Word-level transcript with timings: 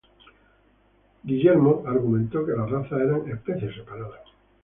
Winston, 1.23 1.83
""argumentó 1.85 2.43
que 2.43 2.53
las 2.53 2.71
razas 2.71 2.99
eran 3.01 3.29
especies 3.29 3.75
separadas. 3.75 4.21